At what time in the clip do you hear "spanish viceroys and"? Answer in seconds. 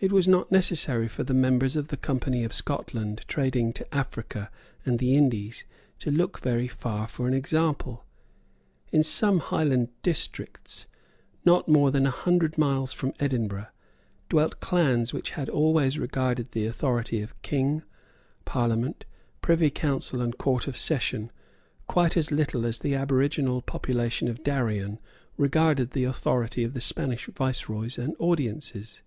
26.80-28.16